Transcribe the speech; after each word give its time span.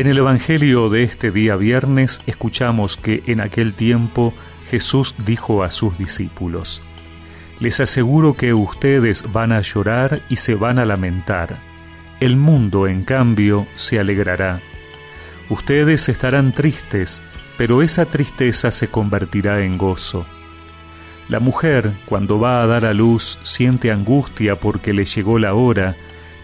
En 0.00 0.06
el 0.06 0.16
Evangelio 0.16 0.88
de 0.88 1.02
este 1.02 1.30
día 1.30 1.56
viernes 1.56 2.22
escuchamos 2.24 2.96
que 2.96 3.22
en 3.26 3.42
aquel 3.42 3.74
tiempo 3.74 4.32
Jesús 4.64 5.14
dijo 5.26 5.62
a 5.62 5.70
sus 5.70 5.98
discípulos, 5.98 6.80
Les 7.58 7.80
aseguro 7.80 8.32
que 8.32 8.54
ustedes 8.54 9.30
van 9.30 9.52
a 9.52 9.60
llorar 9.60 10.22
y 10.30 10.36
se 10.36 10.54
van 10.54 10.78
a 10.78 10.86
lamentar. 10.86 11.58
El 12.18 12.36
mundo, 12.36 12.86
en 12.86 13.04
cambio, 13.04 13.66
se 13.74 14.00
alegrará. 14.00 14.62
Ustedes 15.50 16.08
estarán 16.08 16.52
tristes, 16.52 17.22
pero 17.58 17.82
esa 17.82 18.06
tristeza 18.06 18.70
se 18.70 18.88
convertirá 18.88 19.60
en 19.64 19.76
gozo. 19.76 20.24
La 21.28 21.40
mujer, 21.40 21.92
cuando 22.06 22.40
va 22.40 22.62
a 22.62 22.66
dar 22.66 22.86
a 22.86 22.94
luz, 22.94 23.38
siente 23.42 23.92
angustia 23.92 24.54
porque 24.54 24.94
le 24.94 25.04
llegó 25.04 25.38
la 25.38 25.52
hora, 25.52 25.94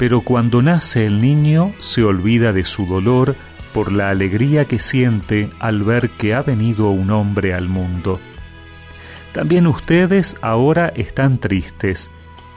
pero 0.00 0.22
cuando 0.22 0.62
nace 0.62 1.04
el 1.04 1.20
niño 1.20 1.74
se 1.78 2.02
olvida 2.02 2.54
de 2.54 2.64
su 2.64 2.86
dolor 2.86 3.36
por 3.74 3.92
la 3.92 4.08
alegría 4.08 4.64
que 4.64 4.78
siente 4.78 5.50
al 5.58 5.82
ver 5.82 6.08
que 6.08 6.32
ha 6.32 6.40
venido 6.40 6.88
un 6.88 7.10
hombre 7.10 7.52
al 7.52 7.68
mundo. 7.68 8.18
También 9.32 9.66
ustedes 9.66 10.38
ahora 10.40 10.90
están 10.96 11.36
tristes, 11.36 12.10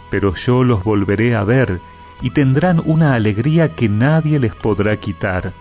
pero 0.10 0.36
yo 0.36 0.64
los 0.64 0.86
volveré 0.86 1.36
a 1.36 1.44
ver 1.44 1.82
y 2.22 2.30
tendrán 2.30 2.82
una 2.86 3.14
alegría 3.14 3.76
que 3.76 3.90
nadie 3.90 4.40
les 4.40 4.56
podrá 4.56 4.96
quitar. 4.96 5.52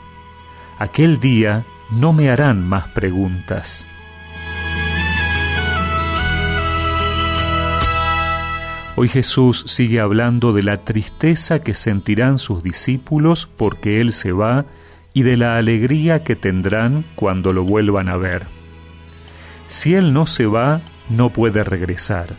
Aquel 0.79 1.19
día 1.19 1.65
no 1.91 2.13
me 2.13 2.31
harán 2.31 2.65
más 2.65 2.87
preguntas. 2.91 3.89
Hoy 9.03 9.09
Jesús 9.09 9.65
sigue 9.67 9.99
hablando 9.99 10.53
de 10.53 10.63
la 10.63 10.77
tristeza 10.77 11.59
que 11.59 11.75
sentirán 11.75 12.39
sus 12.39 12.63
discípulos 12.63 13.49
porque 13.57 14.01
Él 14.01 14.13
se 14.13 14.31
va 14.31 14.65
y 15.13 15.25
de 15.25 15.37
la 15.37 15.57
alegría 15.57 16.23
que 16.23 16.37
tendrán 16.37 17.05
cuando 17.17 17.53
lo 17.53 17.65
vuelvan 17.65 18.09
a 18.09 18.17
ver. 18.17 18.47
Si 19.67 19.97
Él 19.97 20.13
no 20.13 20.29
se 20.29 20.47
va, 20.47 20.83
no 21.09 21.33
puede 21.33 21.65
regresar. 21.65 22.37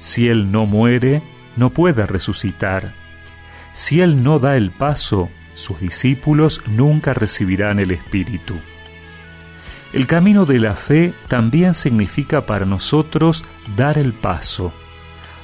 Si 0.00 0.26
Él 0.26 0.50
no 0.50 0.66
muere, 0.66 1.22
no 1.54 1.70
puede 1.70 2.04
resucitar. 2.04 2.92
Si 3.72 4.00
Él 4.00 4.24
no 4.24 4.40
da 4.40 4.56
el 4.56 4.72
paso, 4.72 5.30
sus 5.54 5.78
discípulos 5.78 6.62
nunca 6.66 7.14
recibirán 7.14 7.78
el 7.78 7.92
Espíritu. 7.92 8.56
El 9.92 10.08
camino 10.08 10.46
de 10.46 10.58
la 10.58 10.74
fe 10.74 11.14
también 11.28 11.74
significa 11.74 12.44
para 12.44 12.66
nosotros 12.66 13.44
dar 13.76 13.98
el 13.98 14.14
paso 14.14 14.72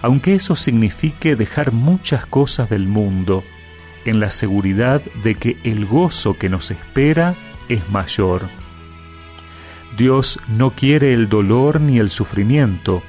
aunque 0.02 0.34
eso 0.34 0.56
signifique 0.56 1.36
dejar 1.36 1.72
muchas 1.72 2.26
cosas 2.26 2.68
del 2.68 2.86
mundo, 2.86 3.44
en 4.04 4.18
la 4.18 4.30
seguridad 4.30 5.00
de 5.22 5.36
que 5.36 5.56
el 5.62 5.86
gozo 5.86 6.36
que 6.36 6.48
nos 6.48 6.72
espera 6.72 7.36
es 7.68 7.88
mayor. 7.88 8.48
Dios 9.96 10.40
no 10.48 10.72
quiere 10.72 11.14
el 11.14 11.28
dolor 11.28 11.80
ni 11.80 11.98
el 11.98 12.10
sufrimiento, 12.10 13.02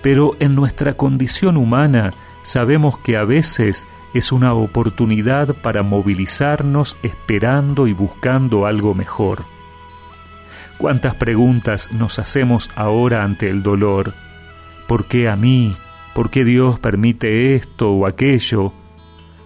pero 0.00 0.36
en 0.38 0.54
nuestra 0.54 0.94
condición 0.94 1.56
humana 1.56 2.12
sabemos 2.42 2.98
que 2.98 3.16
a 3.16 3.24
veces 3.24 3.88
es 4.14 4.30
una 4.30 4.54
oportunidad 4.54 5.54
para 5.56 5.82
movilizarnos 5.82 6.96
esperando 7.02 7.88
y 7.88 7.92
buscando 7.92 8.66
algo 8.66 8.94
mejor. 8.94 9.44
¿Cuántas 10.78 11.16
preguntas 11.16 11.90
nos 11.92 12.20
hacemos 12.20 12.70
ahora 12.76 13.24
ante 13.24 13.48
el 13.48 13.64
dolor? 13.64 14.14
¿Por 14.86 15.06
qué 15.06 15.28
a 15.28 15.34
mí? 15.34 15.76
¿Por 16.14 16.30
qué 16.30 16.44
Dios 16.44 16.78
permite 16.78 17.54
esto 17.54 17.92
o 17.92 18.06
aquello? 18.06 18.72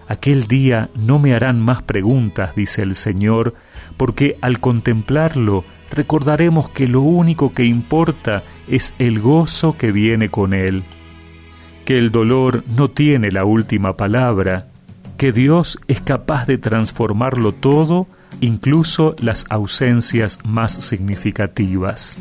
Aquel 0.08 0.46
día 0.46 0.90
no 0.94 1.18
me 1.18 1.34
harán 1.34 1.60
más 1.60 1.82
preguntas, 1.82 2.54
dice 2.54 2.82
el 2.82 2.94
Señor, 2.94 3.54
porque 3.96 4.36
al 4.40 4.60
contemplarlo 4.60 5.64
recordaremos 5.90 6.70
que 6.70 6.88
lo 6.88 7.02
único 7.02 7.52
que 7.52 7.64
importa 7.64 8.42
es 8.68 8.94
el 8.98 9.20
gozo 9.20 9.76
que 9.76 9.92
viene 9.92 10.28
con 10.28 10.54
él, 10.54 10.84
que 11.84 11.98
el 11.98 12.10
dolor 12.10 12.64
no 12.76 12.90
tiene 12.90 13.30
la 13.30 13.44
última 13.44 13.96
palabra, 13.96 14.68
que 15.16 15.32
Dios 15.32 15.78
es 15.88 16.00
capaz 16.00 16.46
de 16.46 16.58
transformarlo 16.58 17.52
todo, 17.52 18.06
incluso 18.40 19.14
las 19.20 19.46
ausencias 19.50 20.40
más 20.44 20.72
significativas. 20.72 22.18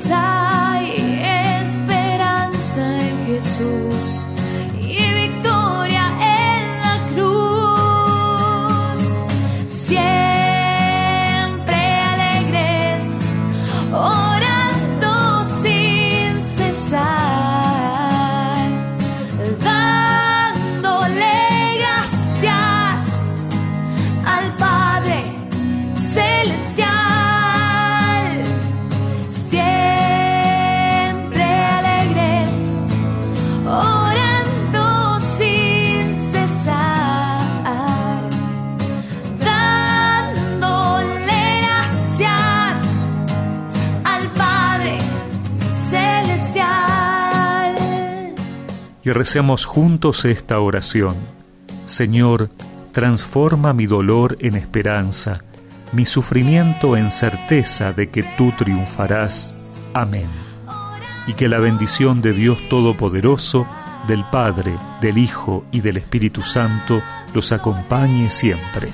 사랑. 0.00 0.39
Recemos 49.12 49.64
juntos 49.64 50.24
esta 50.24 50.60
oración. 50.60 51.16
Señor, 51.84 52.50
transforma 52.92 53.72
mi 53.72 53.86
dolor 53.86 54.36
en 54.40 54.56
esperanza, 54.56 55.42
mi 55.92 56.04
sufrimiento 56.04 56.96
en 56.96 57.10
certeza 57.10 57.92
de 57.92 58.10
que 58.10 58.22
tú 58.36 58.52
triunfarás. 58.56 59.54
Amén. 59.94 60.28
Y 61.26 61.34
que 61.34 61.48
la 61.48 61.58
bendición 61.58 62.20
de 62.20 62.32
Dios 62.32 62.58
Todopoderoso, 62.68 63.66
del 64.06 64.24
Padre, 64.30 64.76
del 65.00 65.18
Hijo 65.18 65.64
y 65.72 65.80
del 65.80 65.96
Espíritu 65.96 66.42
Santo 66.42 67.02
los 67.34 67.52
acompañe 67.52 68.30
siempre. 68.30 68.88